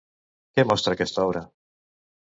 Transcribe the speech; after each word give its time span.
Què 0.55 0.65
mostra 0.71 0.95
aquesta 0.97 1.27
obra? 1.29 1.47